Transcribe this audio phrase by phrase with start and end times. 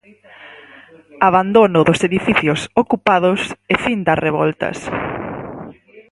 [1.29, 3.39] Abandono dos edificios ocupados
[3.71, 4.77] e fin das revoltas.